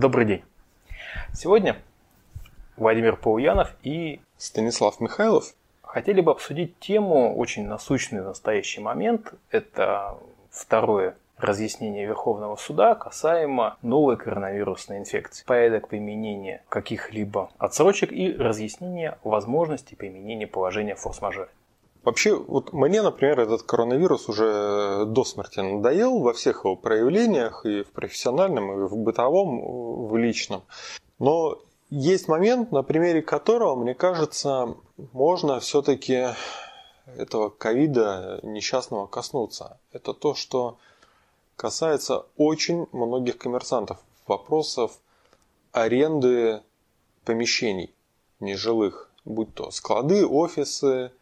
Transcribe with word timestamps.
Добрый 0.00 0.24
день. 0.24 0.42
Сегодня 1.34 1.76
Владимир 2.78 3.16
Пауянов 3.16 3.76
и 3.82 4.22
Станислав 4.38 4.98
Михайлов 4.98 5.52
хотели 5.82 6.22
бы 6.22 6.30
обсудить 6.30 6.78
тему 6.78 7.36
очень 7.36 7.66
насущный 7.66 8.22
в 8.22 8.24
настоящий 8.24 8.80
момент. 8.80 9.34
Это 9.50 10.16
второе 10.50 11.16
разъяснение 11.36 12.06
Верховного 12.06 12.56
суда 12.56 12.94
касаемо 12.94 13.76
новой 13.82 14.16
коронавирусной 14.16 14.96
инфекции, 14.96 15.44
порядок 15.44 15.88
применения 15.88 16.62
каких-либо 16.70 17.50
отсрочек 17.58 18.10
и 18.10 18.32
разъяснение 18.32 19.18
возможности 19.22 19.96
применения 19.96 20.46
положения 20.46 20.94
форс-мажоре. 20.94 21.50
Вообще, 22.02 22.34
вот 22.34 22.72
мне, 22.72 23.02
например, 23.02 23.40
этот 23.40 23.62
коронавирус 23.62 24.28
уже 24.28 25.04
до 25.06 25.22
смерти 25.24 25.60
надоел 25.60 26.20
во 26.20 26.32
всех 26.32 26.64
его 26.64 26.74
проявлениях, 26.74 27.66
и 27.66 27.82
в 27.82 27.88
профессиональном, 27.88 28.72
и 28.72 28.88
в 28.88 28.96
бытовом, 28.96 30.06
в 30.08 30.16
личном. 30.16 30.62
Но 31.18 31.58
есть 31.90 32.26
момент, 32.28 32.72
на 32.72 32.82
примере 32.82 33.20
которого, 33.20 33.76
мне 33.76 33.94
кажется, 33.94 34.76
можно 35.12 35.60
все-таки 35.60 36.28
этого 37.16 37.50
ковида 37.50 38.40
несчастного 38.42 39.06
коснуться. 39.06 39.78
Это 39.92 40.14
то, 40.14 40.34
что 40.34 40.78
касается 41.56 42.24
очень 42.36 42.86
многих 42.92 43.36
коммерсантов. 43.36 43.98
Вопросов 44.26 44.92
аренды 45.72 46.62
помещений 47.24 47.92
нежилых, 48.38 49.10
будь 49.26 49.52
то 49.54 49.70
склады, 49.70 50.26
офисы, 50.26 51.12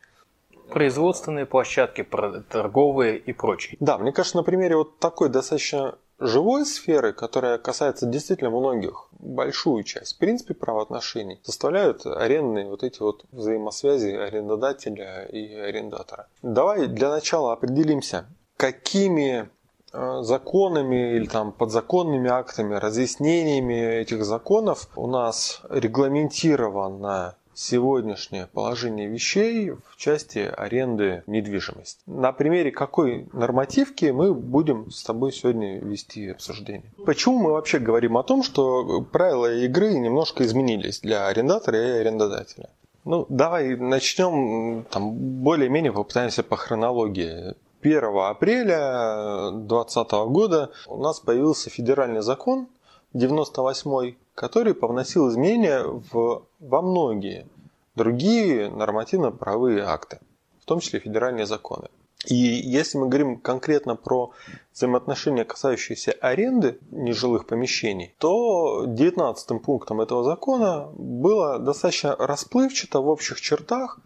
производственные 0.70 1.46
площадки, 1.46 2.06
торговые 2.48 3.18
и 3.18 3.32
прочие. 3.32 3.77
Да, 3.80 3.98
мне 3.98 4.12
кажется, 4.12 4.36
на 4.36 4.42
примере 4.42 4.77
вот 4.77 4.98
такой 4.98 5.28
достаточно 5.28 5.96
живой 6.18 6.66
сферы, 6.66 7.12
которая 7.12 7.58
касается 7.58 8.06
действительно 8.06 8.50
многих, 8.50 9.08
большую 9.12 9.84
часть, 9.84 10.16
в 10.16 10.18
принципе, 10.18 10.55
правоотношений, 10.55 11.41
составляют 11.42 12.06
арендные 12.06 12.69
вот 12.69 12.83
эти 12.83 13.00
вот 13.00 13.25
взаимосвязи 13.30 14.10
арендодателя 14.10 15.25
и 15.25 15.55
арендатора. 15.55 16.27
Давай 16.42 16.86
для 16.86 17.10
начала 17.10 17.53
определимся, 17.53 18.27
какими 18.56 19.48
э, 19.92 20.19
законами 20.22 21.16
или 21.16 21.27
там 21.27 21.53
подзаконными 21.53 22.28
актами, 22.28 22.75
разъяснениями 22.75 24.00
этих 24.00 24.25
законов 24.25 24.88
у 24.97 25.06
нас 25.06 25.62
регламентировано 25.69 27.36
сегодняшнее 27.59 28.47
положение 28.47 29.09
вещей 29.09 29.70
в 29.70 29.97
части 29.97 30.39
аренды 30.39 31.25
недвижимости. 31.27 32.00
На 32.06 32.31
примере 32.31 32.70
какой 32.70 33.27
нормативки 33.33 34.06
мы 34.06 34.33
будем 34.33 34.92
с 34.92 35.03
тобой 35.03 35.33
сегодня 35.33 35.81
вести 35.81 36.28
обсуждение. 36.28 36.92
Почему 37.05 37.39
мы 37.39 37.50
вообще 37.50 37.81
говорим 37.81 38.17
о 38.17 38.23
том, 38.23 38.45
что 38.45 39.03
правила 39.03 39.53
игры 39.53 39.95
немножко 39.95 40.45
изменились 40.45 41.00
для 41.00 41.27
арендатора 41.27 41.78
и 41.78 42.00
арендодателя? 42.00 42.70
Ну, 43.05 43.27
давай 43.28 43.75
начнем, 43.75 44.84
там, 44.91 45.12
более-менее 45.12 45.93
попытаемся 45.93 46.45
по 46.45 46.56
хронологии. 46.56 47.55
1 47.81 48.05
апреля 48.19 49.50
2020 49.53 50.12
года 50.31 50.70
у 50.87 51.03
нас 51.03 51.19
появился 51.19 51.70
федеральный 51.70 52.22
закон 52.22 52.69
98 53.15 54.15
который 54.39 54.72
повносил 54.72 55.28
изменения 55.28 55.83
в, 55.83 56.44
во 56.61 56.83
многие 56.83 57.48
другие 57.97 58.70
нормативно-правовые 58.70 59.83
акты, 59.83 60.20
в 60.62 60.64
том 60.64 60.78
числе 60.78 61.00
федеральные 61.00 61.44
законы. 61.44 61.89
И 62.25 62.36
если 62.36 62.98
мы 62.98 63.09
говорим 63.09 63.41
конкретно 63.41 63.97
про 63.97 64.31
взаимоотношения, 64.72 65.44
касающиеся 65.44 66.12
аренды 66.20 66.78
нежилых 66.92 67.47
помещений, 67.47 68.14
то 68.19 68.84
19 68.86 69.61
пунктом 69.61 70.00
этого 70.00 70.22
закона 70.22 70.89
было 70.94 71.59
достаточно 71.59 72.14
расплывчато 72.14 73.00
в 73.00 73.09
общих 73.09 73.41
чертах 73.41 73.98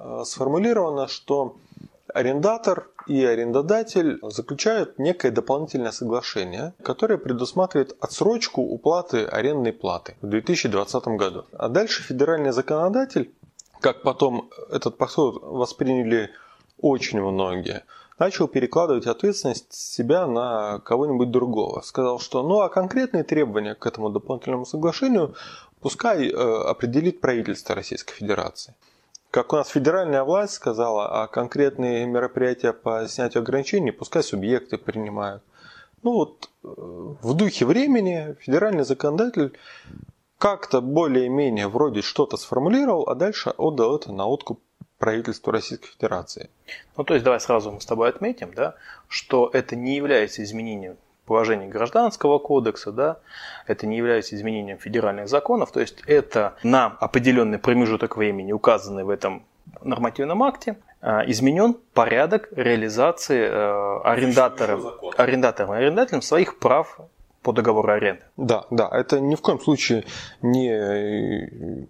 э, 0.00 0.22
сформулировано, 0.24 1.06
что 1.06 1.54
арендатор 2.14 2.90
и 3.06 3.24
арендодатель 3.24 4.18
заключают 4.22 4.98
некое 4.98 5.30
дополнительное 5.30 5.92
соглашение, 5.92 6.74
которое 6.82 7.18
предусматривает 7.18 7.96
отсрочку 8.00 8.62
уплаты 8.62 9.24
арендной 9.24 9.72
платы 9.72 10.16
в 10.20 10.28
2020 10.28 11.08
году. 11.08 11.44
А 11.52 11.68
дальше 11.68 12.02
федеральный 12.02 12.52
законодатель, 12.52 13.32
как 13.80 14.02
потом 14.02 14.50
этот 14.70 14.98
подход 14.98 15.42
восприняли 15.42 16.30
очень 16.80 17.20
многие, 17.20 17.84
начал 18.18 18.48
перекладывать 18.48 19.06
ответственность 19.06 19.72
себя 19.72 20.26
на 20.26 20.80
кого-нибудь 20.80 21.30
другого. 21.30 21.80
Сказал, 21.82 22.18
что 22.18 22.42
ну 22.42 22.60
а 22.60 22.68
конкретные 22.68 23.24
требования 23.24 23.74
к 23.74 23.86
этому 23.86 24.10
дополнительному 24.10 24.66
соглашению 24.66 25.34
пускай 25.80 26.28
э, 26.28 26.32
определит 26.32 27.20
правительство 27.20 27.74
Российской 27.74 28.14
Федерации 28.14 28.74
как 29.30 29.52
у 29.52 29.56
нас 29.56 29.68
федеральная 29.68 30.24
власть 30.24 30.54
сказала, 30.54 31.22
а 31.22 31.26
конкретные 31.26 32.06
мероприятия 32.06 32.72
по 32.72 33.06
снятию 33.08 33.42
ограничений 33.42 33.90
пускай 33.90 34.22
субъекты 34.22 34.78
принимают. 34.78 35.42
Ну 36.02 36.12
вот 36.12 36.50
э, 36.62 36.68
в 36.68 37.34
духе 37.34 37.66
времени 37.66 38.36
федеральный 38.40 38.84
законодатель 38.84 39.58
как-то 40.38 40.80
более-менее 40.80 41.68
вроде 41.68 42.02
что-то 42.02 42.36
сформулировал, 42.36 43.08
а 43.08 43.14
дальше 43.14 43.50
отдал 43.50 43.96
это 43.96 44.12
на 44.12 44.26
откуп 44.26 44.60
правительству 44.98 45.50
Российской 45.52 45.88
Федерации. 45.88 46.50
Ну 46.96 47.04
то 47.04 47.14
есть 47.14 47.24
давай 47.24 47.40
сразу 47.40 47.72
мы 47.72 47.80
с 47.80 47.86
тобой 47.86 48.08
отметим, 48.08 48.52
да, 48.54 48.76
что 49.08 49.50
это 49.52 49.76
не 49.76 49.96
является 49.96 50.42
изменением 50.42 50.96
положений 51.28 51.68
Гражданского 51.68 52.38
кодекса, 52.38 52.90
да, 52.90 53.18
это 53.66 53.86
не 53.86 53.96
является 53.96 54.34
изменением 54.34 54.78
федеральных 54.78 55.28
законов, 55.28 55.70
то 55.70 55.80
есть 55.80 56.02
это 56.06 56.54
на 56.64 56.86
определенный 56.86 57.58
промежуток 57.58 58.16
времени, 58.16 58.52
указанный 58.52 59.04
в 59.04 59.10
этом 59.10 59.44
нормативном 59.82 60.42
акте, 60.42 60.76
а, 61.00 61.22
изменен 61.26 61.76
порядок 61.94 62.48
реализации 62.56 63.42
э, 63.42 64.00
арендатором, 64.04 64.84
арендатором 65.16 65.74
и 65.74 65.76
арендателем 65.76 66.22
своих 66.22 66.58
прав 66.58 66.98
по 67.48 67.54
договору 67.54 67.90
аренды. 67.90 68.20
Да, 68.36 68.66
да, 68.70 68.90
это 68.92 69.20
ни 69.20 69.34
в 69.34 69.40
коем 69.40 69.58
случае 69.58 70.04
не 70.42 70.68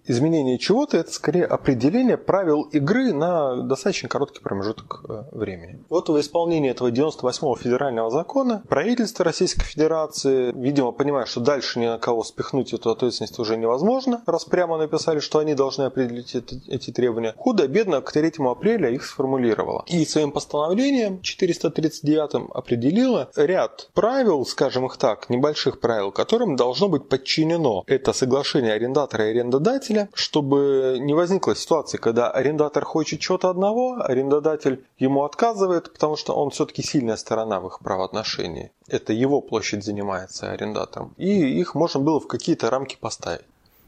изменение 0.05 0.57
чего-то, 0.57 0.95
это 0.95 1.11
скорее 1.11 1.45
определение 1.45 2.15
правил 2.15 2.61
игры 2.71 3.11
на 3.11 3.57
достаточно 3.63 4.07
короткий 4.07 4.39
промежуток 4.39 5.03
э, 5.09 5.23
времени. 5.33 5.83
Вот 5.89 6.07
в 6.07 6.17
исполнении 6.17 6.71
этого 6.71 6.91
98-го 6.91 7.57
федерального 7.57 8.09
закона 8.09 8.63
правительство 8.69 9.25
Российской 9.25 9.65
Федерации, 9.65 10.53
видимо, 10.55 10.93
понимая, 10.93 11.25
что 11.25 11.41
дальше 11.41 11.77
ни 11.79 11.87
на 11.87 11.97
кого 11.97 12.23
спихнуть 12.23 12.73
эту 12.73 12.91
ответственность 12.91 13.37
уже 13.37 13.57
невозможно, 13.57 14.21
раз 14.25 14.45
прямо 14.45 14.77
написали, 14.77 15.19
что 15.19 15.39
они 15.39 15.55
должны 15.55 15.83
определить 15.83 16.35
эти, 16.35 16.61
эти 16.69 16.91
требования, 16.91 17.33
худо-бедно 17.37 17.99
к 17.99 18.13
3 18.13 18.31
апреля 18.49 18.89
их 18.89 19.03
сформулировало. 19.03 19.83
И 19.87 20.05
своим 20.05 20.31
постановлением 20.31 21.21
439 21.21 22.49
определило 22.53 23.29
ряд 23.35 23.89
правил, 23.93 24.45
скажем 24.45 24.85
их 24.85 24.95
так, 24.95 25.29
небольших 25.29 25.48
больших 25.49 25.79
правил, 25.79 26.11
которым 26.11 26.55
должно 26.55 26.89
быть 26.89 27.09
подчинено 27.09 27.83
это 27.87 28.13
соглашение 28.13 28.73
арендатора 28.73 29.25
и 29.25 29.31
арендодателя, 29.31 30.07
чтобы 30.13 30.97
не 30.99 31.15
возникла 31.15 31.55
ситуация, 31.55 31.97
когда 31.97 32.29
арендатор 32.29 32.85
хочет 32.85 33.19
чего-то 33.19 33.49
одного, 33.49 33.97
арендодатель 33.99 34.85
ему 34.99 35.23
отказывает, 35.23 35.91
потому 35.91 36.17
что 36.17 36.33
он 36.35 36.51
все-таки 36.51 36.83
сильная 36.83 37.17
сторона 37.17 37.59
в 37.59 37.67
их 37.67 37.79
правоотношении. 37.79 38.71
Это 38.87 39.11
его 39.11 39.41
площадь 39.41 39.83
занимается 39.83 40.51
арендатором. 40.51 41.13
И 41.17 41.59
их 41.61 41.73
можно 41.73 41.99
было 41.99 42.19
в 42.19 42.27
какие-то 42.27 42.69
рамки 42.69 42.95
поставить. 42.99 43.45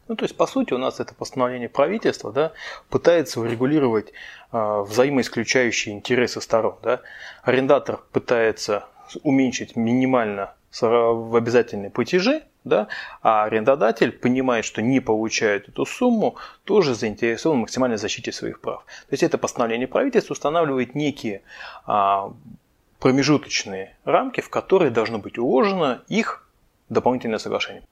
Ну, 0.07 0.15
то 0.15 0.25
есть, 0.25 0.35
по 0.35 0.47
сути, 0.47 0.73
у 0.73 0.77
нас 0.79 0.99
это 0.99 1.13
постановление 1.13 1.69
правительства 1.69 2.31
да, 2.31 2.51
пытается 2.89 3.39
урегулировать 3.39 4.11
э, 4.51 4.81
взаимоисключающие 4.87 5.93
интересы 5.93 6.41
сторон. 6.41 6.75
Да. 6.81 7.01
Арендатор 7.43 8.01
пытается 8.11 8.85
уменьшить 9.23 9.75
минимально 9.75 10.53
в 10.79 11.35
обязательные 11.35 11.89
платежи, 11.89 12.43
да, 12.63 12.87
а 13.21 13.43
арендодатель 13.43 14.11
понимает, 14.11 14.65
что 14.65 14.81
не 14.81 14.99
получает 14.99 15.67
эту 15.67 15.85
сумму, 15.85 16.37
тоже 16.63 16.95
заинтересован 16.95 17.57
в 17.57 17.61
максимальной 17.61 17.97
защите 17.97 18.31
своих 18.31 18.61
прав. 18.61 18.85
То 18.85 19.13
есть 19.13 19.23
это 19.23 19.37
постановление 19.37 19.87
правительства 19.87 20.33
устанавливает 20.33 20.95
некие 20.95 21.41
а, 21.85 22.33
промежуточные 22.99 23.97
рамки, 24.05 24.41
в 24.41 24.49
которые 24.49 24.91
должно 24.91 25.17
быть 25.17 25.37
уложено 25.37 26.03
их 26.07 26.47
дополнительное 26.89 27.39
соглашение. 27.39 27.83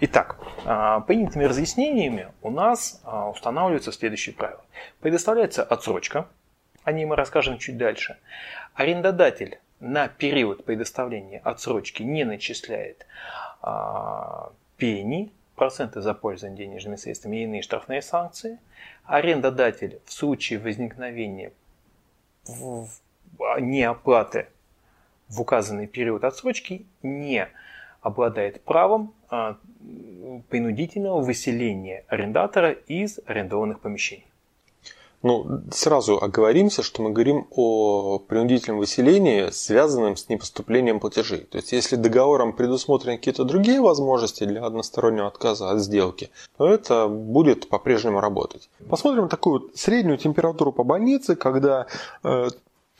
Итак, 0.00 0.38
а, 0.64 1.00
принятыми 1.00 1.44
разъяснениями 1.44 2.28
у 2.42 2.50
нас 2.50 3.00
а, 3.04 3.30
устанавливаются 3.30 3.92
следующие 3.92 4.34
правила. 4.34 4.64
Предоставляется 5.00 5.62
отсрочка, 5.62 6.26
о 6.82 6.92
ней 6.92 7.04
мы 7.04 7.14
расскажем 7.14 7.58
чуть 7.58 7.76
дальше. 7.76 8.16
Арендодатель 8.74 9.58
на 9.80 10.08
период 10.08 10.64
предоставления 10.64 11.40
отсрочки 11.42 12.02
не 12.02 12.24
начисляет 12.24 13.06
а, 13.62 14.52
пени, 14.76 15.32
проценты 15.56 16.00
за 16.00 16.14
пользование 16.14 16.66
денежными 16.66 16.96
средствами 16.96 17.38
и 17.38 17.44
иные 17.44 17.62
штрафные 17.62 18.02
санкции. 18.02 18.58
Арендодатель 19.04 20.00
в 20.04 20.12
случае 20.12 20.58
возникновения 20.58 21.52
неоплаты 23.58 24.46
в 25.28 25.40
указанный 25.40 25.86
период 25.86 26.24
отсрочки 26.24 26.86
не 27.02 27.48
обладает 28.00 28.62
правом 28.62 29.14
а, 29.28 29.56
принудительного 30.48 31.20
выселения 31.20 32.04
арендатора 32.08 32.72
из 32.72 33.20
арендованных 33.26 33.80
помещений. 33.80 34.29
Ну, 35.22 35.60
сразу 35.70 36.22
оговоримся, 36.22 36.82
что 36.82 37.02
мы 37.02 37.10
говорим 37.10 37.46
о 37.50 38.18
принудительном 38.18 38.78
выселении, 38.78 39.50
связанном 39.50 40.16
с 40.16 40.28
непоступлением 40.30 40.98
платежей. 40.98 41.40
То 41.40 41.58
есть, 41.58 41.72
если 41.72 41.96
договором 41.96 42.54
предусмотрены 42.54 43.18
какие-то 43.18 43.44
другие 43.44 43.80
возможности 43.80 44.44
для 44.44 44.64
одностороннего 44.64 45.26
отказа 45.26 45.70
от 45.70 45.80
сделки, 45.80 46.30
то 46.56 46.68
это 46.68 47.06
будет 47.06 47.68
по-прежнему 47.68 48.20
работать. 48.20 48.70
Посмотрим 48.88 49.28
такую 49.28 49.70
среднюю 49.74 50.16
температуру 50.16 50.72
по 50.72 50.84
больнице, 50.84 51.36
когда 51.36 51.86
э, 52.22 52.48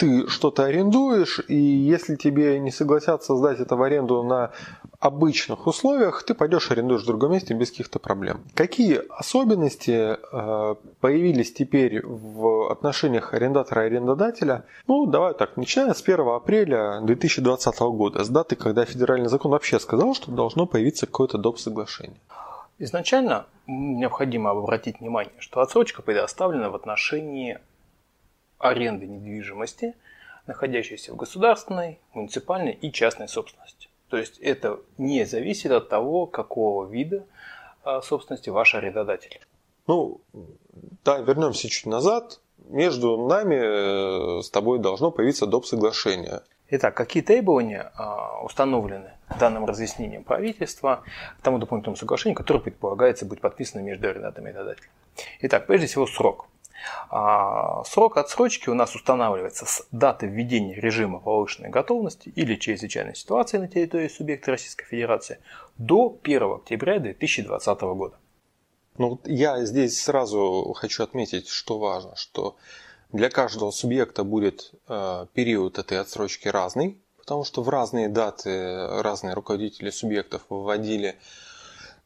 ты 0.00 0.26
что-то 0.28 0.64
арендуешь, 0.64 1.40
и 1.46 1.54
если 1.54 2.16
тебе 2.16 2.58
не 2.58 2.70
согласятся 2.70 3.36
сдать 3.36 3.60
это 3.60 3.76
в 3.76 3.82
аренду 3.82 4.22
на 4.22 4.50
обычных 4.98 5.66
условиях, 5.66 6.22
ты 6.22 6.32
пойдешь 6.32 6.70
арендуешь 6.70 7.02
в 7.02 7.06
другом 7.06 7.32
месте 7.32 7.52
без 7.52 7.70
каких-то 7.70 7.98
проблем. 7.98 8.40
Какие 8.54 9.02
особенности 9.10 10.16
э, 10.16 10.74
появились 11.00 11.52
теперь 11.52 12.00
в 12.02 12.72
отношениях 12.72 13.34
арендатора 13.34 13.82
и 13.82 13.86
арендодателя? 13.88 14.64
Ну, 14.86 15.04
давай 15.04 15.34
так, 15.34 15.58
начиная 15.58 15.92
с 15.92 16.00
1 16.00 16.20
апреля 16.28 17.00
2020 17.02 17.80
года, 17.80 18.24
с 18.24 18.28
даты, 18.30 18.56
когда 18.56 18.86
федеральный 18.86 19.28
закон 19.28 19.50
вообще 19.50 19.78
сказал, 19.78 20.14
что 20.14 20.30
должно 20.30 20.64
появиться 20.64 21.04
какое-то 21.04 21.36
доп. 21.36 21.58
соглашение. 21.58 22.16
Изначально 22.78 23.44
необходимо 23.66 24.50
обратить 24.50 25.00
внимание, 25.00 25.34
что 25.38 25.60
отсрочка 25.60 26.00
предоставлена 26.00 26.70
в 26.70 26.74
отношении 26.74 27.58
аренды 28.60 29.06
недвижимости, 29.06 29.96
находящейся 30.46 31.12
в 31.12 31.16
государственной, 31.16 31.98
муниципальной 32.12 32.72
и 32.72 32.92
частной 32.92 33.28
собственности. 33.28 33.88
То 34.08 34.16
есть 34.16 34.38
это 34.38 34.80
не 34.98 35.24
зависит 35.24 35.70
от 35.72 35.88
того, 35.88 36.26
какого 36.26 36.86
вида 36.86 37.26
а, 37.82 38.02
собственности 38.02 38.50
ваш 38.50 38.74
арендодатель. 38.74 39.40
Ну, 39.86 40.20
да, 41.04 41.18
вернемся 41.18 41.68
чуть 41.68 41.86
назад. 41.86 42.40
Между 42.68 43.16
нами 43.26 44.38
э, 44.38 44.42
с 44.42 44.50
тобой 44.50 44.78
должно 44.78 45.10
появиться 45.10 45.46
доп. 45.46 45.66
соглашение. 45.66 46.42
Итак, 46.68 46.94
какие 46.94 47.22
требования 47.22 47.90
а, 47.96 48.44
установлены 48.44 49.12
данным 49.40 49.64
разъяснением 49.64 50.22
правительства 50.22 51.02
к 51.38 51.42
тому 51.42 51.58
дополнительному 51.58 51.96
соглашению, 51.96 52.36
которое 52.36 52.60
предполагается 52.60 53.26
быть 53.26 53.40
подписано 53.40 53.80
между 53.80 54.08
арендатором 54.08 54.46
и 54.46 54.50
арендодателем? 54.50 54.90
Итак, 55.40 55.66
прежде 55.66 55.88
всего 55.88 56.06
срок. 56.06 56.46
А, 57.08 57.84
срок 57.84 58.16
отсрочки 58.16 58.68
у 58.68 58.74
нас 58.74 58.94
устанавливается 58.94 59.66
с 59.66 59.86
даты 59.90 60.26
введения 60.26 60.74
режима 60.74 61.20
повышенной 61.20 61.70
готовности 61.70 62.32
или 62.36 62.54
чрезвычайной 62.56 63.14
ситуации 63.14 63.58
на 63.58 63.68
территории 63.68 64.08
субъекта 64.08 64.52
Российской 64.52 64.86
Федерации 64.86 65.38
до 65.78 66.18
1 66.22 66.42
октября 66.42 66.98
2020 66.98 67.80
года. 67.80 68.16
Ну, 68.98 69.10
вот 69.10 69.26
я 69.26 69.64
здесь 69.64 70.00
сразу 70.00 70.74
хочу 70.76 71.02
отметить, 71.02 71.48
что 71.48 71.78
важно, 71.78 72.16
что 72.16 72.56
для 73.12 73.30
каждого 73.30 73.70
субъекта 73.70 74.24
будет 74.24 74.72
э, 74.88 75.26
период 75.32 75.78
этой 75.78 75.98
отсрочки 75.98 76.48
разный, 76.48 77.00
потому 77.16 77.44
что 77.44 77.62
в 77.62 77.68
разные 77.68 78.08
даты 78.08 79.02
разные 79.02 79.34
руководители 79.34 79.90
субъектов 79.90 80.42
вводили 80.48 81.16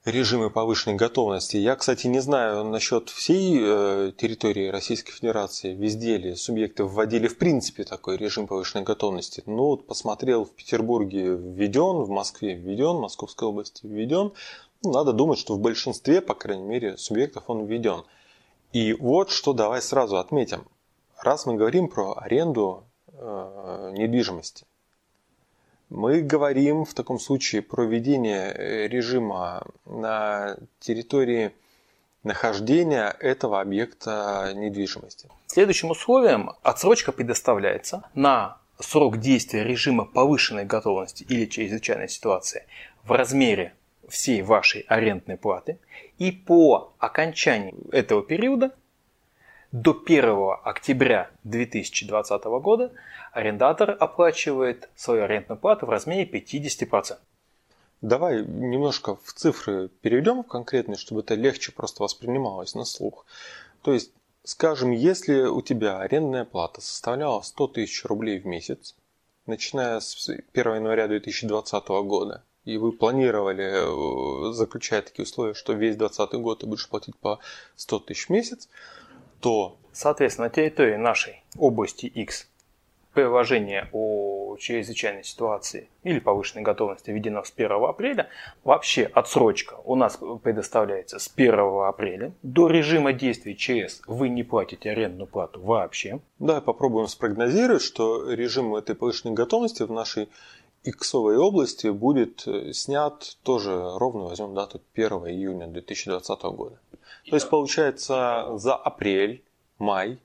режимы 0.05 0.51
повышенной 0.51 0.97
готовности. 0.97 1.57
Я, 1.57 1.77
кстати, 1.77 2.07
не 2.07 2.21
знаю 2.21 2.65
насчет 2.65 3.09
всей 3.09 3.59
э, 3.61 4.13
территории 4.17 4.69
Российской 4.69 5.13
Федерации, 5.13 5.75
везде 5.75 6.19
ли 6.19 6.35
субъекты 6.35 6.85
вводили 6.85 7.27
в 7.27 7.39
принципе 7.39 7.85
такой 7.85 8.17
режим 8.17 8.47
повышенной 8.47 8.85
готовности. 8.85 9.43
Ну, 9.47 9.65
вот 9.69 9.87
посмотрел 9.87 10.45
в 10.45 10.51
Петербурге 10.51 11.35
введен, 11.35 12.03
в 12.03 12.11
Москве 12.11 12.55
введен, 12.55 12.97
в 12.97 13.01
Московской 13.01 13.49
области 13.49 13.87
введен. 13.87 14.33
Ну, 14.83 14.93
надо 14.93 15.13
думать, 15.13 15.39
что 15.39 15.55
в 15.55 15.61
большинстве, 15.61 16.21
по 16.21 16.35
крайней 16.35 16.65
мере, 16.65 16.99
субъектов 16.99 17.45
он 17.47 17.65
введен. 17.65 18.05
И 18.73 18.93
вот 18.93 19.31
что 19.31 19.55
давай 19.55 19.81
сразу 19.81 20.19
отметим. 20.19 20.67
Раз 21.19 21.47
мы 21.47 21.55
говорим 21.55 21.89
про 21.89 22.13
аренду 22.19 22.85
э, 23.09 23.93
недвижимости, 23.97 24.67
мы 25.95 26.23
говорим 26.23 26.85
в 26.85 26.93
таком 26.93 27.19
случае 27.19 27.63
про 27.63 27.85
введение 27.85 28.53
э, 28.53 28.89
режима 28.89 29.65
на 29.87 30.57
территории 30.81 31.53
нахождения 32.25 33.15
этого 33.21 33.61
объекта 33.61 34.53
недвижимости. 34.57 35.29
Следующим 35.47 35.91
условием 35.91 36.51
отсрочка 36.63 37.13
предоставляется 37.13 38.03
на 38.15 38.59
срок 38.81 39.19
действия 39.19 39.63
режима 39.63 40.05
повышенной 40.05 40.65
готовности 40.65 41.25
или 41.29 41.47
чрезвычайной 41.47 42.09
ситуации 42.09 42.67
в 43.05 43.13
размере 43.13 43.75
всей 44.09 44.43
вашей 44.43 44.81
арендной 44.89 45.37
платы 45.37 45.79
и 46.19 46.33
по 46.33 46.93
окончании 46.99 47.75
этого 47.93 48.23
периода 48.23 48.73
до 49.75 49.91
1 49.91 50.61
октября 50.63 51.33
2020 51.43 52.45
года 52.45 52.93
арендатор 53.33 53.97
оплачивает 53.99 54.89
свою 54.95 55.25
арендную 55.25 55.59
плату 55.59 55.87
в 55.87 55.91
размере 55.91 56.31
50%. 56.31 57.17
Давай 58.01 58.45
немножко 58.45 59.17
в 59.17 59.33
цифры 59.33 59.89
перейдем 60.01 60.45
в 60.45 60.47
конкретные, 60.47 60.97
чтобы 60.97 61.23
это 61.23 61.35
легче 61.35 61.73
просто 61.73 62.05
воспринималось 62.05 62.77
на 62.77 62.85
слух. 62.85 63.27
То 63.83 63.93
есть, 63.93 64.13
скажем, 64.45 64.93
если 64.93 65.43
у 65.43 65.61
тебя 65.61 65.99
арендная 65.99 66.45
плата 66.45 66.81
составляла 66.81 67.41
100 67.41 67.67
тысяч 67.67 68.05
рублей 68.05 68.39
в 68.39 68.47
месяц, 68.47 68.95
начиная 69.47 69.99
с 69.99 70.29
1 70.29 70.75
января 70.77 71.09
2020 71.09 71.89
года, 72.05 72.45
и 72.65 72.77
вы 72.77 72.93
планировали, 72.93 74.51
э, 74.51 74.53
заключать 74.53 75.07
такие 75.07 75.25
условия, 75.25 75.55
что 75.55 75.73
весь 75.73 75.97
2020 75.97 76.41
год 76.41 76.61
ты 76.61 76.67
будешь 76.67 76.89
платить 76.89 77.17
по 77.17 77.41
100 77.75 77.99
тысяч 77.99 78.27
в 78.27 78.31
месяц, 78.31 78.69
то... 79.45 79.77
Соответственно, 79.93 80.49
на 80.49 80.55
территории 80.55 80.97
нашей 80.97 81.43
области 81.59 82.07
X 82.07 82.49
приложение 83.13 83.89
о 83.93 84.57
чрезвычайной 84.57 85.23
ситуации 85.23 85.89
или 86.03 86.19
повышенной 86.19 86.63
готовности 86.63 87.11
введено 87.11 87.45
с 87.45 87.53
1 87.55 87.71
апреля, 87.71 88.29
вообще 88.65 89.05
отсрочка 89.05 89.77
у 89.85 89.97
нас 89.97 90.19
предоставляется 90.43 91.19
с 91.19 91.31
1 91.37 91.55
апреля. 91.87 92.33
До 92.43 92.69
режима 92.69 93.13
действия 93.13 93.55
ЧС 93.55 94.01
вы 94.07 94.31
не 94.31 94.43
платите 94.43 94.91
арендную 94.91 95.27
плату 95.27 95.61
вообще. 95.61 96.21
Да, 96.39 96.63
попробуем 96.63 97.07
спрогнозировать, 97.07 97.83
что 97.83 98.33
режим 98.33 98.75
этой 98.75 98.97
повышенной 98.97 99.35
готовности 99.35 99.83
в 99.83 99.93
нашей 99.93 100.29
иксовой 100.85 101.37
области 101.37 101.89
будет 101.89 102.47
э, 102.47 102.73
снят 102.73 103.37
тоже 103.43 103.99
ровно, 103.99 104.25
возьмем 104.25 104.55
дату 104.55 104.81
1 104.95 105.11
июня 105.29 105.67
2020 105.67 106.43
года. 106.43 106.79
То 107.29 107.37
есть 107.37 107.49
получается 107.49 108.51
за 108.57 108.75
апрель, 108.75 109.43
май, 109.79 110.19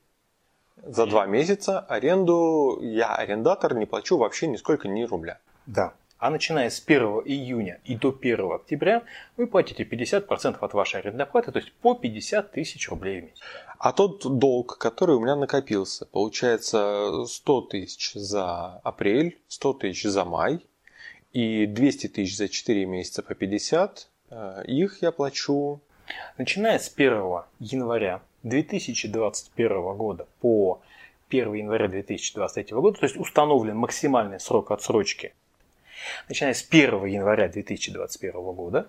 за 0.82 1.06
два 1.06 1.26
месяца 1.26 1.80
аренду 1.80 2.78
я, 2.82 3.14
арендатор, 3.14 3.74
не 3.74 3.86
плачу 3.86 4.18
вообще 4.18 4.46
нисколько 4.46 4.88
ни 4.88 5.02
рубля. 5.02 5.38
Да. 5.66 5.94
А 6.20 6.30
начиная 6.30 6.68
с 6.68 6.82
1 6.86 7.02
июня 7.24 7.80
и 7.84 7.96
до 7.96 8.10
1 8.10 8.52
октября 8.52 9.02
вы 9.38 9.46
платите 9.46 9.84
50% 9.84 10.58
от 10.60 10.74
вашей 10.74 11.00
арендной 11.00 11.24
платы, 11.24 11.50
то 11.50 11.58
есть 11.58 11.72
по 11.72 11.94
50 11.94 12.52
тысяч 12.52 12.90
рублей 12.90 13.20
в 13.20 13.24
месяц. 13.24 13.40
А 13.78 13.92
тот 13.92 14.38
долг, 14.38 14.76
который 14.76 15.16
у 15.16 15.20
меня 15.20 15.34
накопился, 15.34 16.04
получается 16.04 17.24
100 17.26 17.60
тысяч 17.62 18.12
за 18.12 18.80
апрель, 18.84 19.40
100 19.48 19.72
тысяч 19.72 20.02
за 20.02 20.26
май 20.26 20.60
и 21.32 21.64
200 21.64 22.08
тысяч 22.08 22.36
за 22.36 22.50
4 22.50 22.84
месяца 22.84 23.22
по 23.22 23.34
50, 23.34 24.08
э, 24.30 24.62
их 24.66 25.00
я 25.00 25.12
плачу 25.12 25.80
Начиная 26.38 26.78
с 26.78 26.92
1 26.94 27.44
января 27.60 28.20
2021 28.42 29.96
года 29.96 30.26
по 30.40 30.82
1 31.28 31.54
января 31.54 31.88
2023 31.88 32.76
года, 32.76 32.98
то 32.98 33.06
есть 33.06 33.16
установлен 33.16 33.76
максимальный 33.76 34.40
срок 34.40 34.70
отсрочки, 34.70 35.32
начиная 36.28 36.54
с 36.54 36.62
1 36.62 37.04
января 37.06 37.48
2021 37.48 38.32
года, 38.52 38.88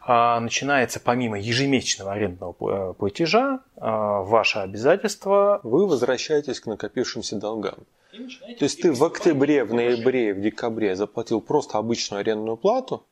а, 0.00 0.38
начинается 0.40 1.00
помимо 1.00 1.38
ежемесячного 1.38 2.12
арендного 2.12 2.90
э, 2.90 2.94
платежа 2.94 3.60
а, 3.76 4.20
ваше 4.22 4.58
обязательство. 4.58 5.60
Вы 5.62 5.86
возвращаетесь 5.86 6.60
к 6.60 6.66
накопившимся 6.66 7.36
долгам. 7.36 7.86
То 8.12 8.64
есть 8.64 8.80
ты 8.80 8.92
в 8.92 9.02
октябре, 9.02 9.64
в 9.64 9.74
ноябре, 9.74 10.34
в 10.34 10.40
декабре 10.40 10.94
заплатил 10.94 11.40
просто 11.40 11.78
обычную 11.78 12.20
арендную 12.20 12.56
плату, 12.56 13.04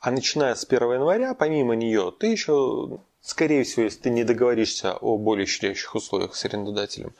а 0.00 0.10
начиная 0.10 0.54
с 0.54 0.64
1 0.64 0.92
января, 0.92 1.34
помимо 1.34 1.76
нее, 1.76 2.12
ты 2.18 2.28
еще, 2.28 2.98
скорее 3.20 3.64
всего, 3.64 3.84
если 3.84 4.00
ты 4.00 4.10
не 4.10 4.24
договоришься 4.24 4.94
о 4.94 5.18
более 5.18 5.46
щадящих 5.46 5.94
условиях 5.94 6.34
с 6.34 6.44
арендодателем, 6.44 7.12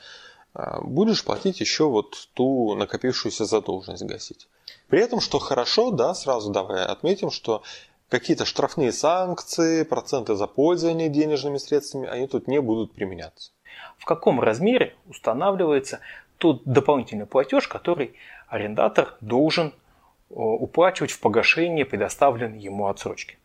будешь 0.55 1.25
платить 1.25 1.61
еще 1.61 1.88
вот 1.88 2.28
ту 2.35 2.75
накопившуюся 2.75 3.45
задолженность 3.45 4.05
гасить. 4.05 4.49
При 4.88 5.00
этом, 5.00 5.21
что 5.21 5.38
хорошо, 5.38 5.90
да, 5.90 6.14
сразу 6.14 6.50
давай 6.50 6.85
отметим, 6.85 7.31
что 7.31 7.62
какие-то 8.09 8.45
штрафные 8.45 8.93
санкции, 8.93 9.85
проценты 9.85 10.35
за 10.35 10.47
пользование 10.47 11.09
денежными 11.09 11.59
средствами, 11.59 12.09
они 12.09 12.26
тут 12.26 12.49
не 12.49 12.61
будут 12.61 12.93
применяться. 12.93 13.52
В 13.99 14.05
каком 14.05 14.40
размере 14.40 14.97
устанавливается 15.07 16.00
тот 16.38 16.62
дополнительный 16.64 17.26
платеж, 17.26 17.69
который 17.69 18.14
арендатор 18.49 19.17
должен 19.21 19.75
уплачивать 20.31 21.11
в 21.11 21.21
погашение 21.21 21.85
предоставленной 21.85 22.59
ему 22.59 22.87
отсрочки. 22.87 23.38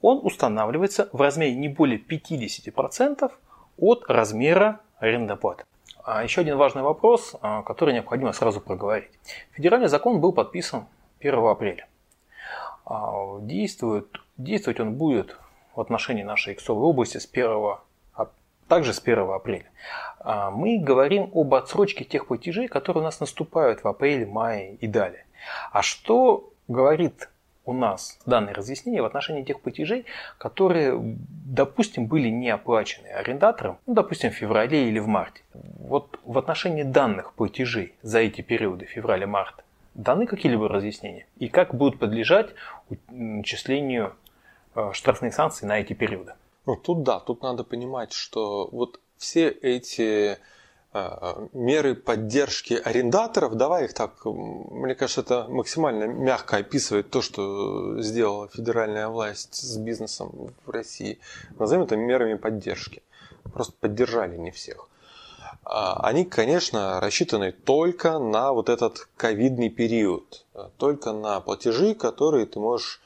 Он 0.00 0.20
устанавливается 0.22 1.08
в 1.12 1.20
размере 1.20 1.54
не 1.54 1.68
более 1.68 1.98
50% 1.98 3.30
от 3.78 4.04
размера 4.08 4.80
арендной 4.98 5.36
платы. 5.36 5.64
А 6.04 6.22
еще 6.22 6.42
один 6.42 6.56
важный 6.56 6.82
вопрос, 6.82 7.34
а, 7.42 7.62
который 7.62 7.92
необходимо 7.92 8.32
сразу 8.32 8.60
проговорить. 8.60 9.10
Федеральный 9.52 9.88
закон 9.88 10.20
был 10.20 10.32
подписан 10.32 10.86
1 11.18 11.50
апреля. 11.50 11.88
А, 12.84 13.38
действует, 13.40 14.06
действовать 14.36 14.80
он 14.80 14.94
будет 14.94 15.36
в 15.74 15.80
отношении 15.80 16.22
нашей 16.22 16.54
иксовой 16.54 16.84
области 16.84 17.18
с 17.18 17.26
1, 17.26 17.78
также 18.68 18.92
с 18.92 19.00
1 19.00 19.30
апреля. 19.30 19.70
Мы 20.24 20.78
говорим 20.78 21.30
об 21.34 21.54
отсрочке 21.54 22.04
тех 22.04 22.26
платежей, 22.26 22.66
которые 22.66 23.02
у 23.02 23.04
нас 23.04 23.20
наступают 23.20 23.84
в 23.84 23.88
апреле, 23.88 24.26
мае 24.26 24.74
и 24.76 24.86
далее. 24.86 25.26
А 25.70 25.82
что 25.82 26.52
говорит 26.66 27.28
у 27.66 27.72
нас 27.72 28.18
данное 28.24 28.54
разъяснение 28.54 29.02
в 29.02 29.04
отношении 29.04 29.42
тех 29.42 29.60
платежей, 29.60 30.06
которые, 30.38 30.98
допустим, 31.44 32.06
были 32.06 32.28
не 32.28 32.48
оплачены 32.48 33.08
арендатором, 33.08 33.78
ну, 33.86 33.94
допустим, 33.94 34.30
в 34.30 34.34
феврале 34.34 34.88
или 34.88 34.98
в 34.98 35.08
марте. 35.08 35.42
Вот 35.52 36.18
в 36.24 36.38
отношении 36.38 36.84
данных 36.84 37.34
платежей 37.34 37.94
за 38.02 38.20
эти 38.20 38.40
периоды, 38.40 38.86
февраля-марта, 38.86 39.64
даны 39.94 40.26
какие-либо 40.26 40.68
разъяснения? 40.68 41.26
И 41.38 41.48
как 41.48 41.74
будут 41.74 41.98
подлежать 41.98 42.50
начислению 43.10 44.14
э, 44.74 44.90
штрафных 44.92 45.34
санкций 45.34 45.66
на 45.66 45.80
эти 45.80 45.92
периоды? 45.92 46.34
Ну, 46.66 46.76
тут 46.76 47.02
да, 47.02 47.20
тут 47.20 47.42
надо 47.42 47.64
понимать, 47.64 48.12
что 48.12 48.68
вот 48.70 49.00
все 49.16 49.48
эти 49.48 50.38
меры 51.52 51.94
поддержки 51.94 52.74
арендаторов, 52.74 53.54
давай 53.54 53.84
их 53.84 53.94
так, 53.94 54.24
мне 54.24 54.94
кажется, 54.94 55.20
это 55.20 55.46
максимально 55.48 56.04
мягко 56.04 56.58
описывает 56.58 57.10
то, 57.10 57.22
что 57.22 58.00
сделала 58.02 58.48
федеральная 58.48 59.08
власть 59.08 59.54
с 59.54 59.76
бизнесом 59.76 60.52
в 60.64 60.70
России. 60.70 61.18
Назовем 61.58 61.84
это 61.84 61.96
мерами 61.96 62.34
поддержки. 62.34 63.02
Просто 63.52 63.74
поддержали 63.80 64.36
не 64.36 64.50
всех. 64.50 64.88
А, 65.64 66.00
они, 66.06 66.24
конечно, 66.24 67.00
рассчитаны 67.00 67.52
только 67.52 68.18
на 68.18 68.52
вот 68.52 68.68
этот 68.68 69.08
ковидный 69.16 69.68
период, 69.68 70.46
только 70.76 71.12
на 71.12 71.40
платежи, 71.40 71.94
которые 71.94 72.46
ты 72.46 72.60
можешь 72.60 73.00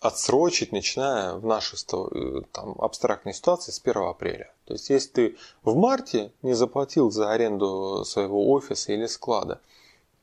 отсрочить, 0.00 0.72
начиная 0.72 1.34
в 1.34 1.44
нашей 1.44 1.76
э, 1.76 2.42
там, 2.52 2.74
абстрактной 2.80 3.34
ситуации 3.34 3.70
с 3.70 3.80
1 3.82 4.02
апреля. 4.02 4.50
То 4.70 4.74
есть, 4.74 4.88
если 4.88 5.10
ты 5.10 5.36
в 5.64 5.74
марте 5.74 6.30
не 6.42 6.54
заплатил 6.54 7.10
за 7.10 7.32
аренду 7.32 8.04
своего 8.04 8.52
офиса 8.52 8.92
или 8.92 9.06
склада, 9.06 9.60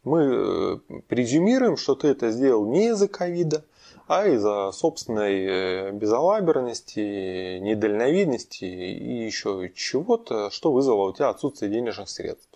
мы 0.06 0.22
э, 0.22 1.02
презюмируем, 1.10 1.76
что 1.76 1.96
ты 1.96 2.08
это 2.08 2.32
сделал 2.32 2.66
не 2.66 2.88
из-за 2.88 3.10
ковида, 3.10 3.66
а 4.08 4.26
из-за 4.26 4.72
собственной 4.72 5.46
э, 5.46 5.92
безалаберности, 5.92 7.58
недальновидности 7.60 8.64
и 8.64 9.26
еще 9.26 9.70
чего-то, 9.76 10.50
что 10.50 10.72
вызвало 10.72 11.10
у 11.10 11.14
тебя 11.14 11.28
отсутствие 11.28 11.70
денежных 11.70 12.08
средств. 12.08 12.48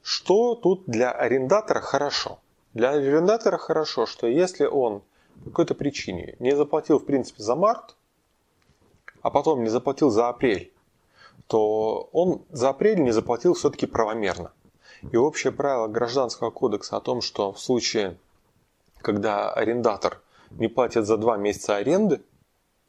Что 0.00 0.54
тут 0.54 0.84
для 0.86 1.10
арендатора 1.10 1.80
хорошо? 1.80 2.38
Для 2.72 2.92
арендатора 2.92 3.58
хорошо, 3.58 4.06
что 4.06 4.26
если 4.26 4.64
он 4.64 5.02
по 5.44 5.50
какой-то 5.50 5.74
причине 5.74 6.36
не 6.38 6.56
заплатил, 6.56 7.00
в 7.00 7.04
принципе, 7.04 7.42
за 7.42 7.54
март, 7.54 7.96
а 9.26 9.30
потом 9.30 9.64
не 9.64 9.68
заплатил 9.68 10.08
за 10.08 10.28
апрель, 10.28 10.72
то 11.46 12.08
он 12.12 12.42
за 12.50 12.70
апрель 12.70 13.02
не 13.02 13.12
заплатил 13.12 13.54
все-таки 13.54 13.86
правомерно. 13.86 14.52
И 15.12 15.16
общее 15.16 15.52
правило 15.52 15.86
Гражданского 15.88 16.50
кодекса 16.50 16.96
о 16.96 17.00
том, 17.00 17.20
что 17.20 17.52
в 17.52 17.60
случае, 17.60 18.16
когда 18.98 19.52
арендатор 19.52 20.20
не 20.50 20.68
платит 20.68 21.06
за 21.06 21.16
два 21.16 21.36
месяца 21.36 21.76
аренды, 21.76 22.22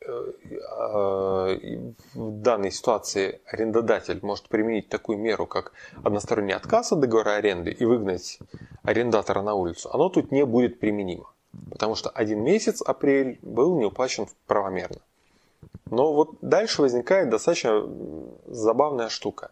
э, 0.01 0.07
э, 0.07 1.93
в 2.13 2.41
данной 2.41 2.71
ситуации 2.71 3.41
арендодатель 3.45 4.19
может 4.21 4.47
применить 4.47 4.89
такую 4.89 5.17
меру, 5.17 5.45
как 5.45 5.73
односторонний 6.03 6.53
отказ 6.53 6.91
от 6.91 6.99
договора 6.99 7.35
аренды 7.35 7.71
и 7.71 7.85
выгнать 7.85 8.39
арендатора 8.83 9.41
на 9.41 9.53
улицу, 9.53 9.89
оно 9.93 10.09
тут 10.09 10.31
не 10.31 10.45
будет 10.45 10.79
применимо. 10.79 11.29
Потому 11.71 11.95
что 11.95 12.09
один 12.09 12.43
месяц, 12.43 12.81
апрель, 12.81 13.39
был 13.41 13.77
не 13.77 13.85
уплачен 13.85 14.27
правомерно. 14.45 15.01
Но 15.91 16.13
вот 16.13 16.37
дальше 16.41 16.81
возникает 16.81 17.29
достаточно 17.29 17.87
забавная 18.45 19.09
штука. 19.09 19.51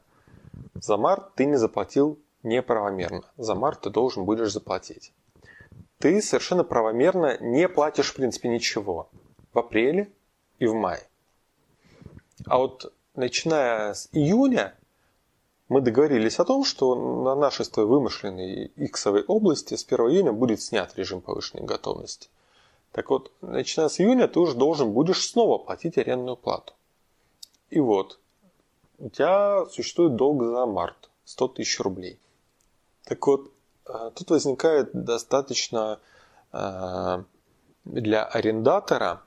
За 0.75 0.97
март 0.97 1.35
ты 1.35 1.45
не 1.45 1.57
заплатил 1.57 2.19
неправомерно. 2.43 3.23
За 3.37 3.55
март 3.55 3.81
ты 3.81 3.89
должен 3.89 4.25
будешь 4.25 4.51
заплатить 4.51 5.13
ты 6.05 6.21
совершенно 6.21 6.63
правомерно 6.63 7.37
не 7.39 7.67
платишь, 7.67 8.11
в 8.11 8.15
принципе, 8.15 8.49
ничего 8.49 9.09
в 9.53 9.57
апреле 9.57 10.11
и 10.59 10.67
в 10.67 10.73
мае. 10.73 11.01
А 12.45 12.59
вот 12.59 12.93
начиная 13.15 13.95
с 13.95 14.09
июня 14.11 14.75
мы 15.67 15.81
договорились 15.81 16.37
о 16.39 16.45
том, 16.45 16.63
что 16.63 16.93
на 16.95 17.33
нашей 17.33 17.65
с 17.65 17.69
твоей 17.69 17.89
вымышленной 17.89 18.71
иксовой 18.75 19.23
области 19.23 19.75
с 19.75 19.83
1 19.83 20.11
июня 20.11 20.31
будет 20.31 20.61
снят 20.61 20.95
режим 20.95 21.21
повышенной 21.21 21.63
готовности. 21.63 22.29
Так 22.95 23.09
вот, 23.09 23.29
начиная 23.41 23.89
с 23.89 23.99
июня 23.99 24.29
ты 24.29 24.39
уже 24.39 24.55
должен 24.55 24.93
будешь 24.93 25.29
снова 25.29 25.57
платить 25.57 25.97
арендную 25.97 26.37
плату. 26.37 26.71
И 27.69 27.81
вот, 27.81 28.19
у 28.99 29.09
тебя 29.09 29.65
существует 29.65 30.15
долг 30.15 30.41
за 30.45 30.65
март, 30.65 31.09
100 31.25 31.47
тысяч 31.49 31.77
рублей. 31.81 32.17
Так 33.03 33.27
вот, 33.27 33.51
а, 33.85 34.11
тут 34.11 34.29
возникает 34.29 34.91
достаточно 34.93 35.99
а, 36.53 37.25
для 37.83 38.23
арендатора 38.23 39.23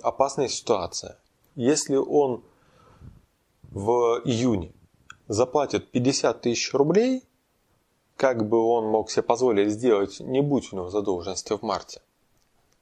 опасная 0.00 0.46
ситуация. 0.46 1.18
Если 1.56 1.96
он 1.96 2.44
в 3.62 4.22
июне 4.26 4.70
заплатит 5.26 5.90
50 5.90 6.42
тысяч 6.42 6.72
рублей, 6.72 7.24
как 8.14 8.48
бы 8.48 8.64
он 8.64 8.86
мог 8.86 9.10
себе 9.10 9.24
позволить 9.24 9.72
сделать, 9.72 10.20
не 10.20 10.40
будь 10.40 10.72
у 10.72 10.76
него 10.76 10.88
задолженности 10.88 11.56
в 11.56 11.62
марте, 11.62 12.00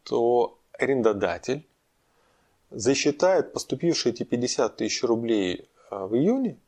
то 0.07 0.59
арендодатель 0.73 1.67
засчитает 2.71 3.53
поступившие 3.53 4.13
эти 4.13 4.23
50 4.23 4.77
тысяч 4.77 5.03
рублей 5.03 5.69
а, 5.91 6.07
в 6.07 6.15
июне 6.15 6.59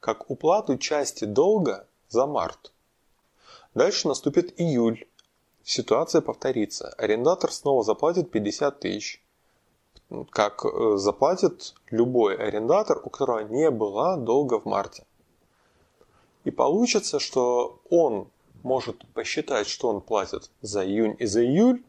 как 0.00 0.30
уплату 0.30 0.78
части 0.78 1.24
долга 1.24 1.86
за 2.08 2.26
март. 2.26 2.72
Дальше 3.74 4.06
наступит 4.06 4.60
июль. 4.60 5.06
Ситуация 5.64 6.20
повторится. 6.20 6.90
Арендатор 6.98 7.50
снова 7.50 7.82
заплатит 7.82 8.30
50 8.30 8.80
тысяч. 8.80 9.22
Как 10.30 10.64
э, 10.64 10.96
заплатит 10.98 11.74
любой 11.90 12.36
арендатор, 12.36 13.00
у 13.02 13.08
которого 13.08 13.40
не 13.40 13.70
было 13.70 14.18
долга 14.18 14.60
в 14.60 14.66
марте. 14.66 15.04
И 16.44 16.50
получится, 16.50 17.18
что 17.18 17.80
он 17.88 18.28
может 18.62 19.06
посчитать, 19.14 19.66
что 19.66 19.88
он 19.88 20.02
платит 20.02 20.50
за 20.60 20.84
июнь 20.84 21.16
и 21.18 21.24
за 21.24 21.44
июль, 21.44 21.82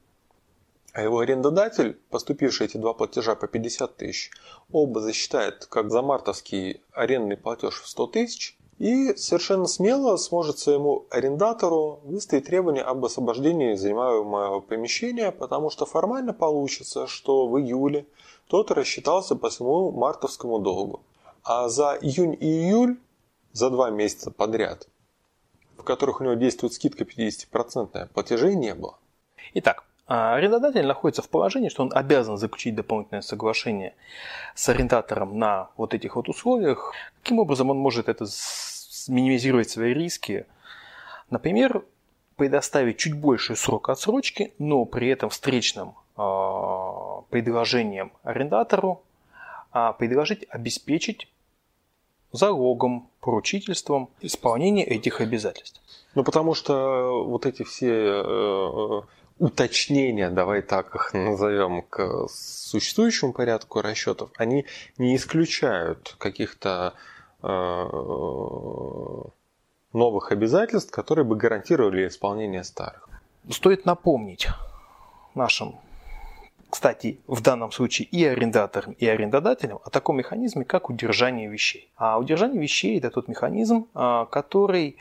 а 0.95 1.01
его 1.01 1.19
арендодатель, 1.19 1.99
поступивший 2.09 2.67
эти 2.67 2.77
два 2.77 2.93
платежа 2.93 3.35
по 3.35 3.47
50 3.47 3.97
тысяч, 3.97 4.31
оба 4.71 5.01
засчитает 5.01 5.65
как 5.65 5.91
за 5.91 6.01
мартовский 6.01 6.81
арендный 6.93 7.35
платеж 7.35 7.81
в 7.81 7.89
100 7.89 8.07
тысяч, 8.07 8.57
и 8.79 9.13
совершенно 9.17 9.65
смело 9.67 10.15
сможет 10.15 10.57
своему 10.57 11.05
арендатору 11.09 11.99
выставить 12.05 12.45
требование 12.45 12.81
об 12.81 13.03
освобождении 13.03 13.75
занимаемого 13.75 14.61
помещения, 14.61 15.33
потому 15.33 15.69
что 15.69 15.85
формально 15.85 16.31
получится, 16.31 17.07
что 17.07 17.45
в 17.45 17.59
июле 17.59 18.05
тот 18.47 18.71
рассчитался 18.71 19.35
по 19.35 19.49
своему 19.49 19.91
мартовскому 19.91 20.59
долгу. 20.59 21.01
А 21.43 21.67
за 21.67 21.97
июнь 22.01 22.37
и 22.39 22.45
июль, 22.45 22.97
за 23.51 23.69
два 23.69 23.89
месяца 23.89 24.31
подряд, 24.31 24.87
в 25.75 25.83
которых 25.83 26.21
у 26.21 26.23
него 26.23 26.35
действует 26.35 26.71
скидка 26.71 27.03
50%, 27.03 28.07
платежей 28.13 28.55
не 28.55 28.73
было. 28.73 28.97
Итак, 29.55 29.83
а 30.07 30.35
арендодатель 30.35 30.85
находится 30.85 31.21
в 31.21 31.29
положении, 31.29 31.69
что 31.69 31.83
он 31.83 31.91
обязан 31.93 32.37
заключить 32.37 32.75
дополнительное 32.75 33.21
соглашение 33.21 33.95
с 34.53 34.69
арендатором 34.69 35.39
на 35.39 35.69
вот 35.77 35.93
этих 35.93 36.15
вот 36.15 36.29
условиях. 36.29 36.93
Каким 37.21 37.39
образом 37.39 37.69
он 37.71 37.77
может 37.77 38.07
это 38.07 38.25
минимизировать 39.07 39.69
свои 39.69 39.93
риски? 39.93 40.45
Например, 41.29 41.83
предоставить 42.35 42.97
чуть 42.97 43.13
больше 43.13 43.55
срок 43.55 43.89
отсрочки, 43.89 44.53
но 44.59 44.85
при 44.85 45.07
этом 45.07 45.29
встречным 45.29 45.95
э, 46.17 46.21
предложением 47.31 48.11
арендатору 48.23 49.01
а 49.75 49.91
предложить 49.91 50.45
обеспечить 50.47 51.27
залогом, 52.31 53.09
поручительством 53.19 54.09
исполнение 54.21 54.85
этих 54.85 55.19
обязательств. 55.19 55.81
Ну, 56.15 56.23
потому 56.23 56.53
что 56.53 57.25
вот 57.25 57.45
эти 57.45 57.63
все 57.63 57.91
э, 57.91 59.01
уточнения, 59.37 60.29
давай 60.29 60.61
так 60.61 60.95
их 60.95 61.13
назовем, 61.13 61.81
к 61.81 62.27
существующему 62.29 63.33
порядку 63.33 63.81
расчетов, 63.81 64.29
они 64.37 64.65
не 64.97 65.15
исключают 65.15 66.15
каких-то 66.17 66.93
э, 67.43 67.47
новых 69.93 70.31
обязательств, 70.31 70.91
которые 70.91 71.25
бы 71.25 71.35
гарантировали 71.35 72.07
исполнение 72.07 72.63
старых. 72.63 73.09
Стоит 73.49 73.85
напомнить 73.85 74.47
нашим, 75.35 75.75
кстати, 76.69 77.19
в 77.27 77.41
данном 77.41 77.71
случае 77.71 78.07
и 78.07 78.25
арендаторам, 78.25 78.93
и 78.93 79.05
арендодателям 79.05 79.79
о 79.83 79.89
таком 79.89 80.17
механизме, 80.17 80.65
как 80.65 80.89
удержание 80.89 81.47
вещей. 81.47 81.89
А 81.95 82.17
удержание 82.17 82.61
вещей– 82.61 82.97
это 82.99 83.11
тот 83.11 83.27
механизм, 83.27 83.87
а, 83.93 84.25
который 84.25 84.97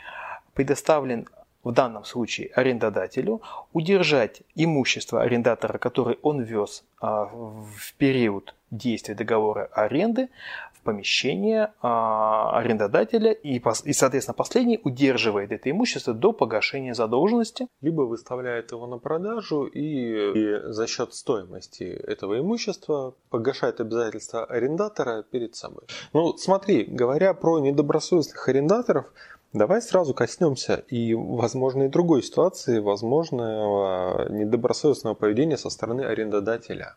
предоставлен 0.55 1.27
в 1.65 1.73
данном 1.73 2.05
случае 2.05 2.51
арендодателю 2.55 3.43
удержать 3.73 4.43
имущество 4.55 5.23
арендатора, 5.23 5.79
который 5.79 6.19
он 6.23 6.43
вез 6.43 6.85
а, 7.01 7.25
в 7.25 7.95
период 7.97 8.55
действия 8.71 9.15
договора 9.15 9.69
аренды, 9.73 10.29
в 10.75 10.81
помещение 10.83 11.73
а, 11.81 12.59
арендодателя 12.59 13.33
и, 13.33 13.63
соответственно, 13.93 14.35
последний 14.35 14.79
удерживает 14.83 15.51
это 15.53 15.71
имущество 15.71 16.13
до 16.13 16.33
погашения 16.33 16.93
задолженности. 16.93 17.69
Либо 17.81 18.03
выставляет 18.03 18.73
его 18.73 18.87
на 18.87 18.99
продажу 18.99 19.65
и, 19.65 19.81
и 19.81 20.61
за 20.73 20.87
счет 20.87 21.15
стоимости 21.15 21.85
этого 21.85 22.39
имущества 22.39 23.15
погашает 23.31 23.81
обязательства 23.81 24.45
арендатора 24.45 25.23
перед 25.23 25.57
собой. 25.57 25.85
Ну, 26.13 26.37
смотри, 26.37 26.85
говоря 26.85 27.33
про 27.33 27.61
недобросовестных 27.61 28.47
арендаторов, 28.49 29.07
Давай 29.55 29.81
сразу 29.81 30.15
коснемся 30.15 30.83
и, 30.89 31.15
возможно, 31.15 31.85
и 31.85 31.89
другой 31.89 32.25
ситуации, 32.25 32.81
возможного 32.81 34.29
недобросовестного 34.29 35.15
поведения 35.15 35.57
со 35.57 35.71
стороны 35.71 36.01
арендодателя. 36.01 36.97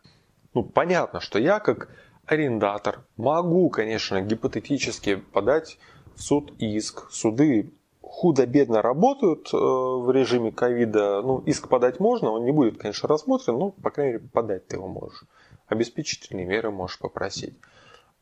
Ну, 0.54 0.64
понятно, 0.64 1.20
что 1.20 1.38
я 1.38 1.60
как 1.60 1.88
арендатор 2.26 3.04
могу, 3.16 3.70
конечно, 3.70 4.20
гипотетически 4.20 5.14
подать 5.14 5.78
в 6.16 6.22
суд 6.22 6.52
иск. 6.58 7.08
Суды 7.12 7.72
худо-бедно 8.02 8.82
работают 8.82 9.54
э, 9.54 9.56
в 9.56 10.10
режиме 10.10 10.50
ковида. 10.50 11.22
Ну, 11.22 11.38
иск 11.46 11.68
подать 11.68 12.00
можно, 12.00 12.32
он 12.32 12.44
не 12.44 12.50
будет, 12.50 12.76
конечно, 12.76 13.08
рассмотрен, 13.08 13.56
но, 13.56 13.70
по 13.70 13.92
крайней 13.92 14.14
мере, 14.14 14.28
подать 14.32 14.66
ты 14.66 14.78
его 14.78 14.88
можешь. 14.88 15.22
Обеспечительные 15.68 16.44
меры 16.44 16.72
можешь 16.72 16.98
попросить 16.98 17.54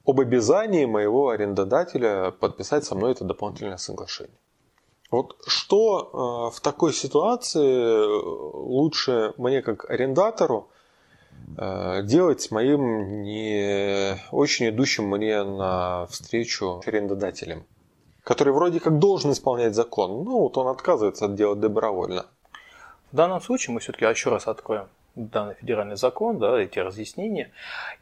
об 0.06 0.20
обязании 0.20 0.84
моего 0.84 1.30
арендодателя 1.30 2.30
подписать 2.30 2.84
со 2.84 2.94
мной 2.94 3.12
это 3.12 3.24
дополнительное 3.24 3.76
соглашение. 3.76 4.38
Вот 5.10 5.36
что 5.46 6.50
э, 6.52 6.56
в 6.56 6.60
такой 6.60 6.92
ситуации 6.92 8.04
лучше 8.56 9.34
мне 9.36 9.62
как 9.62 9.88
арендатору 9.90 10.68
э, 11.58 12.02
делать 12.04 12.40
с 12.40 12.50
моим 12.50 13.22
не 13.22 14.16
очень 14.30 14.68
идущим 14.70 15.08
мне 15.08 15.42
на 15.42 16.06
встречу 16.06 16.82
арендодателем, 16.86 17.64
который 18.22 18.52
вроде 18.52 18.80
как 18.80 18.98
должен 18.98 19.32
исполнять 19.32 19.74
закон, 19.74 20.24
но 20.24 20.40
вот 20.40 20.56
он 20.56 20.68
отказывается 20.68 21.26
от 21.26 21.34
делать 21.34 21.60
добровольно. 21.60 22.26
В 23.12 23.16
данном 23.16 23.40
случае 23.40 23.74
мы 23.74 23.80
все-таки 23.80 24.04
еще 24.04 24.30
раз 24.30 24.46
откроем 24.46 24.88
данный 25.16 25.54
федеральный 25.54 25.96
закон, 25.96 26.38
да, 26.38 26.58
эти 26.58 26.78
разъяснения, 26.78 27.50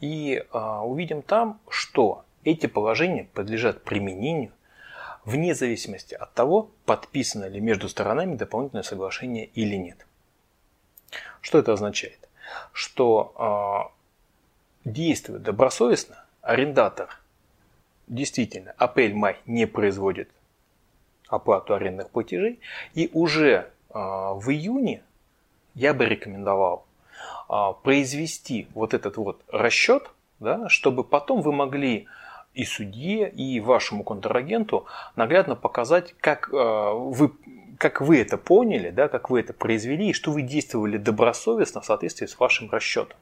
и 0.00 0.44
а, 0.50 0.84
увидим 0.84 1.22
там, 1.22 1.60
что 1.68 2.24
эти 2.44 2.66
положения 2.66 3.28
подлежат 3.32 3.82
применению 3.82 4.52
вне 5.24 5.54
зависимости 5.54 6.14
от 6.14 6.34
того, 6.34 6.70
подписано 6.84 7.46
ли 7.46 7.60
между 7.60 7.88
сторонами 7.88 8.36
дополнительное 8.36 8.82
соглашение 8.82 9.46
или 9.46 9.76
нет. 9.76 10.06
Что 11.40 11.58
это 11.58 11.72
означает? 11.72 12.28
Что 12.72 13.90
э, 14.84 14.90
действует 14.90 15.42
добросовестно, 15.42 16.24
арендатор 16.42 17.20
действительно 18.06 18.74
апрель-май 18.76 19.38
не 19.46 19.66
производит 19.66 20.28
оплату 21.28 21.74
арендных 21.74 22.10
платежей, 22.10 22.60
и 22.92 23.08
уже 23.14 23.50
э, 23.50 23.64
в 23.94 24.44
июне 24.50 25.02
я 25.74 25.94
бы 25.94 26.04
рекомендовал 26.04 26.83
произвести 27.72 28.66
вот 28.74 28.94
этот 28.94 29.16
вот 29.16 29.42
расчет, 29.48 30.10
да, 30.40 30.68
чтобы 30.68 31.04
потом 31.04 31.40
вы 31.40 31.52
могли 31.52 32.06
и 32.54 32.64
судье, 32.64 33.30
и 33.30 33.60
вашему 33.60 34.04
контрагенту 34.04 34.86
наглядно 35.16 35.56
показать, 35.56 36.14
как 36.20 36.50
а, 36.52 36.92
вы, 36.92 37.32
как 37.78 38.00
вы 38.00 38.18
это 38.18 38.38
поняли, 38.38 38.90
да, 38.90 39.08
как 39.08 39.30
вы 39.30 39.40
это 39.40 39.52
произвели, 39.52 40.10
и 40.10 40.12
что 40.12 40.30
вы 40.30 40.42
действовали 40.42 40.96
добросовестно 40.96 41.80
в 41.80 41.84
соответствии 41.84 42.26
с 42.26 42.38
вашим 42.38 42.70
расчетом. 42.70 43.16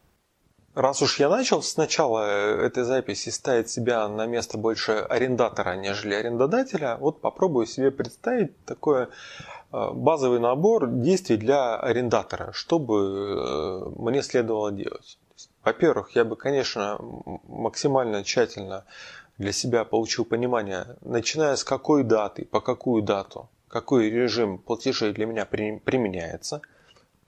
Раз 0.75 1.03
уж 1.03 1.21
я 1.21 1.29
начал 1.29 1.63
сначала 1.63 2.27
э, 2.27 2.67
этой 2.67 2.85
записи 2.85 3.29
ставить 3.29 3.69
себя 3.69 4.09
на 4.09 4.27
место 4.27 4.57
больше 4.57 4.93
арендатора, 4.93 5.77
нежели 5.77 6.15
арендодателя, 6.15 6.97
вот 6.99 7.21
попробую 7.21 7.67
себе 7.67 7.91
представить 7.91 8.65
такое 8.65 9.11
Э, 9.73 9.91
базовый 9.93 10.39
набор 10.39 10.87
действий 10.87 11.39
для 11.39 11.77
арендатора, 11.77 12.53
что 12.53 12.79
бы 12.79 12.99
э, 12.99 13.91
мне 13.97 14.23
следовало 14.23 14.71
делать. 14.71 15.19
Во-первых, 15.65 16.15
я 16.15 16.25
бы, 16.25 16.37
конечно, 16.37 16.99
максимально 17.49 18.23
тщательно 18.23 18.85
для 19.39 19.53
себя 19.53 19.85
получил 19.85 20.27
понимание, 20.27 20.97
начиная 21.01 21.57
с 21.57 21.65
какой 21.65 22.05
даты, 22.05 22.45
по 22.45 22.61
какую 22.61 23.03
дату, 23.03 23.49
какой 23.69 24.11
режим 24.11 24.59
платежей 24.59 25.13
для 25.13 25.25
меня 25.25 25.47
применяется. 25.47 26.61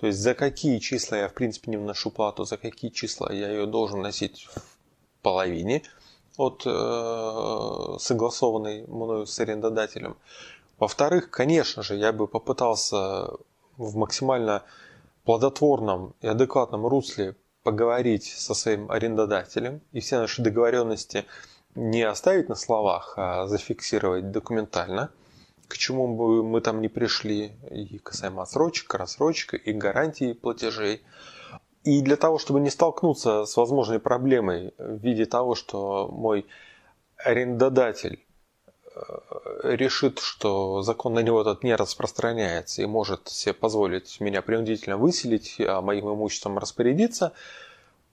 То 0.05 0.09
есть 0.09 0.19
за 0.19 0.35
какие 0.35 0.81
числа 0.81 1.17
я 1.17 1.29
в 1.31 1.33
принципе 1.33 1.71
не 1.71 1.79
вношу 1.79 2.11
плату, 2.11 2.45
за 2.45 2.59
какие 2.59 2.90
числа 2.90 3.33
я 3.33 3.49
ее 3.49 3.64
должен 3.64 4.03
носить 4.03 4.47
в 4.55 5.23
половине 5.23 5.83
от 6.37 6.62
э, 6.67 7.97
согласованной 7.99 8.87
мною 8.87 9.27
с 9.27 9.40
арендодателем. 9.40 10.19
Во-вторых, 10.79 11.31
конечно 11.31 11.83
же, 11.83 11.97
я 11.97 12.12
бы 12.12 12.29
попытался 12.29 13.31
в 13.79 13.97
максимально 13.97 14.64
плодотворном 15.25 16.14
и 16.21 16.27
адекватном 16.27 16.87
русле 16.87 17.35
поговорить 17.62 18.27
со 18.27 18.53
своим 18.53 18.90
арендодателем 18.90 19.81
и 19.93 20.01
все 20.01 20.19
наши 20.19 20.43
договоренности 20.43 21.25
не 21.75 22.03
оставить 22.03 22.51
на 22.51 22.57
словах, 22.57 23.14
а 23.17 23.47
зафиксировать 23.47 24.31
документально, 24.31 25.09
к 25.68 25.77
чему 25.77 26.16
бы 26.16 26.42
мы 26.42 26.61
там 26.61 26.81
не 26.81 26.88
пришли, 26.88 27.53
и 27.70 27.98
касаемо 27.98 28.42
отсрочек, 28.42 28.92
рассрочек 28.94 29.55
и 29.55 29.72
гарантии 29.72 30.33
платежей. 30.33 31.03
И 31.85 32.00
для 32.00 32.16
того, 32.16 32.38
чтобы 32.38 32.61
не 32.61 32.70
столкнуться 32.70 33.44
с 33.44 33.57
возможной 33.57 33.98
проблемой 33.98 34.72
в 34.79 34.98
виде 35.03 35.27
того, 35.27 35.55
что 35.55 36.09
мой 36.11 36.46
арендодатель 37.16 38.24
Э, 38.94 39.74
решит, 39.74 40.20
что 40.20 40.83
закон 40.83 41.14
на 41.14 41.20
него 41.20 41.40
этот 41.40 41.64
не 41.64 41.74
распространяется 41.74 42.83
и 42.83 42.87
может 42.87 43.29
себе 43.29 43.53
позволить 43.53 44.20
меня 44.20 44.40
принудительно 44.40 44.96
выселить, 44.96 45.57
а 45.59 45.81
моим 45.81 46.12
имуществом 46.14 46.59
распорядиться, 46.59 47.33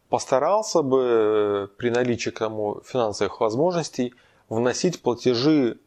постарался 0.09 0.81
бы 0.81 1.69
при 1.77 1.89
наличии 1.89 2.31
к 2.31 2.39
тому 2.39 2.81
финансовых 2.83 3.39
возможностей 3.41 4.15
вносить 4.49 5.01
платежи 5.01 5.77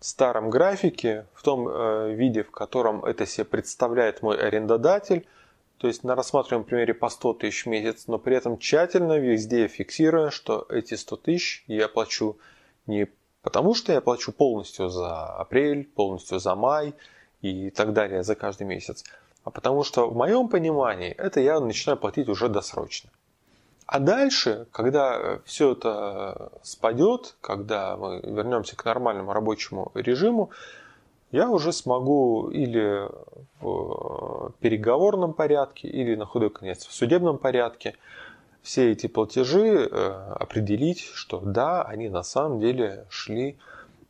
старом 0.00 0.50
графике, 0.50 1.26
в 1.34 1.42
том 1.42 1.68
э, 1.68 2.14
виде, 2.14 2.42
в 2.42 2.50
котором 2.50 3.04
это 3.04 3.26
себе 3.26 3.44
представляет 3.44 4.22
мой 4.22 4.38
арендодатель, 4.38 5.26
то 5.78 5.88
есть 5.88 6.04
на 6.04 6.14
рассматриваемом 6.14 6.66
примере 6.66 6.94
по 6.94 7.08
100 7.08 7.34
тысяч 7.34 7.64
в 7.64 7.68
месяц, 7.68 8.06
но 8.06 8.18
при 8.18 8.36
этом 8.36 8.58
тщательно 8.58 9.18
везде 9.18 9.68
фиксируя, 9.68 10.30
что 10.30 10.66
эти 10.70 10.94
100 10.94 11.16
тысяч 11.16 11.64
я 11.66 11.88
плачу 11.88 12.38
не 12.86 13.08
Потому 13.46 13.74
что 13.74 13.92
я 13.92 14.00
плачу 14.00 14.32
полностью 14.32 14.88
за 14.88 15.24
апрель, 15.24 15.84
полностью 15.84 16.40
за 16.40 16.56
май 16.56 16.94
и 17.42 17.70
так 17.70 17.92
далее 17.92 18.24
за 18.24 18.34
каждый 18.34 18.66
месяц. 18.66 19.04
А 19.44 19.52
потому 19.52 19.84
что 19.84 20.10
в 20.10 20.16
моем 20.16 20.48
понимании 20.48 21.12
это 21.12 21.38
я 21.38 21.60
начинаю 21.60 21.96
платить 21.96 22.28
уже 22.28 22.48
досрочно. 22.48 23.08
А 23.86 24.00
дальше, 24.00 24.66
когда 24.72 25.38
все 25.44 25.72
это 25.72 26.50
спадет, 26.62 27.36
когда 27.40 27.96
мы 27.96 28.20
вернемся 28.20 28.76
к 28.76 28.84
нормальному 28.84 29.32
рабочему 29.32 29.92
режиму, 29.94 30.50
я 31.30 31.48
уже 31.48 31.72
смогу 31.72 32.50
или 32.50 33.08
в 33.60 34.52
переговорном 34.60 35.34
порядке, 35.34 35.88
или 35.88 36.16
на 36.16 36.24
худой 36.24 36.50
конец 36.50 36.86
в 36.86 36.92
судебном 36.92 37.38
порядке 37.38 37.94
все 38.62 38.90
эти 38.90 39.06
платежи 39.06 39.88
э, 39.88 40.34
определить, 40.40 41.02
что 41.14 41.38
да, 41.38 41.82
они 41.82 42.08
на 42.08 42.24
самом 42.24 42.58
деле 42.58 43.06
шли 43.08 43.56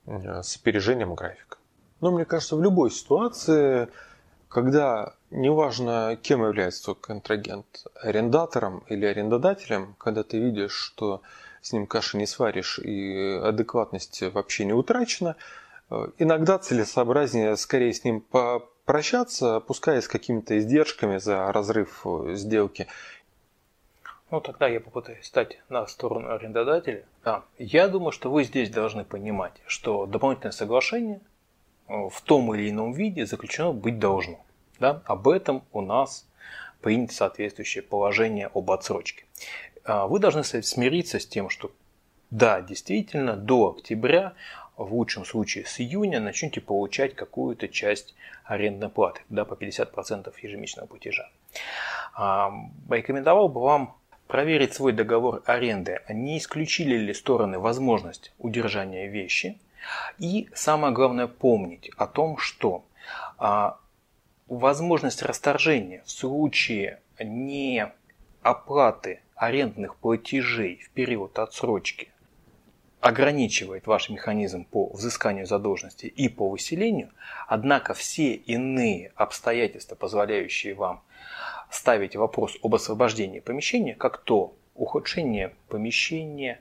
э, 0.07 0.43
с 0.43 0.57
опережением 0.57 1.15
графика. 1.15 1.59
Но 2.01 2.11
мне 2.11 2.25
кажется, 2.25 2.57
в 2.57 2.63
любой 2.63 2.91
ситуации, 2.91 3.89
когда 4.49 5.16
неважно, 5.31 6.19
кем 6.21 6.45
является 6.45 6.85
твой 6.85 6.97
контрагент, 6.97 7.87
арендатором 7.95 8.85
или 8.89 9.07
арендодателем, 9.07 9.95
когда 9.99 10.23
ты 10.23 10.39
видишь, 10.39 10.73
что 10.73 11.23
с 11.63 11.73
ним 11.73 11.87
каши 11.87 12.17
не 12.17 12.27
сваришь 12.27 12.79
и 12.79 13.41
адекватность 13.43 14.23
вообще 14.23 14.65
не 14.65 14.73
утрачена, 14.73 15.37
э, 15.91 16.09
иногда 16.19 16.59
целесообразнее 16.59 17.57
скорее 17.57 17.93
с 17.93 18.05
ним 18.05 18.21
попрощаться, 18.21 19.61
пускай 19.61 20.01
с 20.01 20.09
какими-то 20.09 20.59
издержками 20.59 21.19
за 21.19 21.53
разрыв 21.53 22.05
сделки, 22.29 22.87
ну, 24.31 24.41
тогда 24.41 24.67
я 24.67 24.81
попытаюсь 24.81 25.25
стать 25.25 25.59
на 25.69 25.87
сторону 25.87 26.33
арендодателя. 26.33 27.05
А, 27.25 27.45
я 27.59 27.87
думаю, 27.87 28.11
что 28.11 28.31
вы 28.31 28.43
здесь 28.43 28.71
должны 28.71 29.05
понимать, 29.05 29.53
что 29.67 30.05
дополнительное 30.07 30.51
соглашение 30.51 31.21
э, 31.87 32.09
в 32.09 32.21
том 32.23 32.53
или 32.55 32.69
ином 32.69 32.93
виде 32.93 33.25
заключено 33.25 33.73
быть 33.73 34.01
должно. 34.01 34.45
Да? 34.81 35.03
Об 35.07 35.29
этом 35.29 35.65
у 35.73 35.81
нас 35.81 36.27
принято 36.81 37.15
соответствующее 37.15 37.83
положение 37.83 38.51
об 38.55 38.71
отсрочке. 38.71 39.25
А, 39.85 40.07
вы 40.07 40.19
должны 40.19 40.45
смириться 40.45 41.19
с 41.19 41.27
тем, 41.27 41.51
что 41.51 41.73
да, 42.31 42.61
действительно, 42.61 43.37
до 43.37 43.71
октября, 43.71 44.35
в 44.77 44.93
лучшем 44.95 45.25
случае 45.25 45.65
с 45.65 45.81
июня, 45.81 46.21
начнете 46.21 46.61
получать 46.61 47.15
какую-то 47.15 47.69
часть 47.69 48.15
арендной 48.45 48.89
платы, 48.89 49.23
да, 49.29 49.45
по 49.45 49.55
50% 49.55 50.33
ежемесячного 50.43 50.87
платежа. 50.87 51.31
А, 52.15 52.53
рекомендовал 52.91 53.49
бы 53.49 53.61
вам 53.61 53.97
проверить 54.27 54.75
свой 54.75 54.93
договор 54.93 55.43
аренды, 55.47 56.01
не 56.09 56.39
исключили 56.39 56.97
ли 56.97 57.15
стороны 57.15 57.59
возможность 57.59 58.33
удержания 58.39 59.07
вещи. 59.07 59.59
И 60.19 60.49
самое 60.53 60.93
главное 60.93 61.29
помнить 61.29 61.91
о 61.97 62.07
том, 62.09 62.39
что 62.39 62.85
а, 63.39 63.79
возможность 64.47 65.23
расторжения 65.23 66.03
в 66.05 66.11
случае 66.11 67.01
не 67.19 67.93
оплаты 68.43 69.21
арендных 69.35 69.97
платежей 69.97 70.81
в 70.85 70.91
период 70.91 71.39
отсрочки 71.39 72.09
ограничивает 73.01 73.87
ваш 73.87 74.09
механизм 74.09 74.65
по 74.65 74.89
взысканию 74.89 75.47
задолженности 75.47 76.07
и 76.07 76.29
по 76.29 76.49
выселению, 76.49 77.11
однако 77.47 77.95
все 77.95 78.35
иные 78.35 79.13
обстоятельства, 79.15 79.95
позволяющие 79.95 80.75
вам 80.75 81.03
ставить 81.71 82.17
вопрос 82.17 82.57
об 82.63 82.75
освобождении 82.75 83.41
помещения, 83.41 83.95
как 83.95 84.19
то 84.19 84.57
ухудшение 84.75 85.55
помещения, 85.69 86.61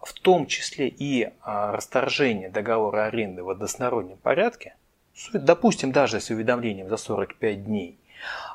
в 0.00 0.12
том 0.12 0.46
числе 0.46 0.88
и 0.88 1.30
а, 1.40 1.72
расторжение 1.72 2.50
договора 2.50 3.06
аренды 3.06 3.42
в 3.42 3.50
одностороннем 3.50 4.16
порядке, 4.18 4.74
допустим, 5.32 5.92
даже 5.92 6.20
с 6.20 6.30
уведомлением 6.30 6.88
за 6.88 6.96
45 6.96 7.64
дней, 7.64 7.98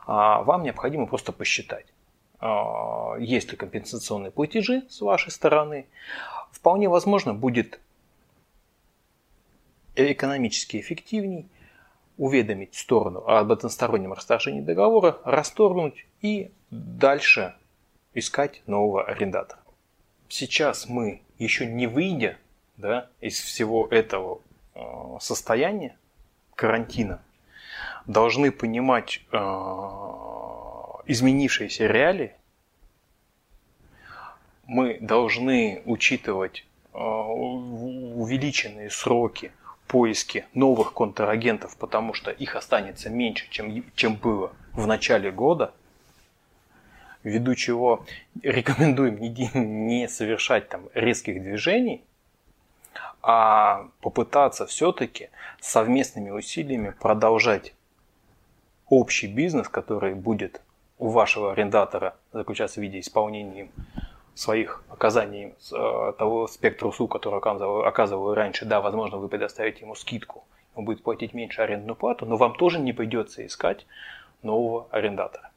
а, 0.06 0.44
вам 0.44 0.64
необходимо 0.64 1.08
просто 1.08 1.32
посчитать, 1.32 1.86
а, 2.40 3.16
есть 3.20 3.52
ли 3.52 3.58
компенсационные 3.58 4.32
платежи 4.32 4.84
с 4.90 5.02
вашей 5.02 5.32
стороны. 5.32 5.88
Вполне 6.52 6.90
возможно 6.90 7.34
будет 7.34 7.80
экономически 9.96 10.78
эффективней 10.78 11.48
уведомить 12.18 12.76
сторону 12.76 13.24
об 13.28 13.52
одностороннем 13.52 14.14
расторжении 14.14 14.62
договора, 14.62 15.18
расторгнуть 15.24 16.06
и 16.22 16.52
дальше 16.70 17.56
искать 18.14 18.62
нового 18.68 19.04
арендатора. 19.04 19.60
Сейчас 20.30 20.88
мы, 20.88 21.22
еще 21.38 21.66
не 21.66 21.88
выйдя 21.88 22.38
да, 22.78 23.10
из 23.22 23.40
всего 23.40 23.88
этого 23.88 24.42
э, 24.76 24.80
состояния 25.20 25.98
карантина, 26.56 27.22
должны 28.06 28.52
понимать 28.52 29.22
э, 29.32 29.38
изменившиеся 31.06 31.88
реалии, 31.88 32.34
мы 34.66 34.98
должны 35.00 35.82
учитывать 35.86 36.66
э, 36.94 36.98
увеличенные 36.98 38.90
сроки 38.90 39.52
поиски 39.88 40.46
новых 40.54 40.94
контрагентов, 40.94 41.78
потому 41.78 42.14
что 42.14 42.32
их 42.32 42.56
останется 42.56 43.10
меньше, 43.10 43.48
чем, 43.50 43.84
чем 43.96 44.16
было 44.16 44.52
в 44.72 44.88
начале 44.88 45.32
года, 45.32 45.74
ввиду 47.24 47.56
чего 47.56 48.06
рекомендуем 48.42 49.20
не, 49.20 49.52
не 49.54 50.08
совершать 50.08 50.70
там 50.70 50.90
резких 50.94 51.42
движений, 51.42 52.04
а 53.24 53.88
попытаться 54.02 54.66
все-таки 54.68 55.30
совместными 55.62 56.30
усилиями 56.30 56.94
продолжать 57.00 57.74
общий 58.90 59.28
бизнес, 59.28 59.70
который 59.70 60.14
будет 60.14 60.62
у 61.00 61.08
вашего 61.08 61.54
арендатора 61.54 62.16
заключаться 62.34 62.80
в 62.80 62.84
виде 62.84 63.00
исполнения 63.00 63.70
своих 64.36 64.84
оказаний 64.90 65.54
э, 65.72 66.14
того 66.18 66.48
спектра 66.48 66.88
услуг, 66.88 67.12
который 67.12 67.38
оказывал, 67.38 67.86
оказывал 67.86 68.34
раньше, 68.34 68.66
да, 68.66 68.82
возможно, 68.82 69.18
вы 69.18 69.30
предоставите 69.30 69.82
ему 69.82 69.96
скидку, 69.96 70.44
он 70.76 70.86
будет 70.86 71.04
платить 71.04 71.34
меньше 71.34 71.62
арендную 71.62 71.96
плату, 71.96 72.26
но 72.26 72.36
вам 72.36 72.56
тоже 72.56 72.80
не 72.80 72.94
придется 72.94 73.46
искать 73.46 73.86
нового 74.42 74.88
арендатора. 74.92 75.52